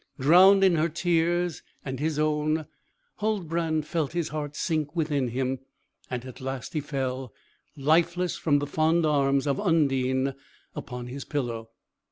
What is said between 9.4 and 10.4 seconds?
of Undine